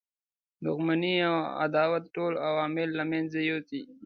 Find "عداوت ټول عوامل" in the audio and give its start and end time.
1.63-2.89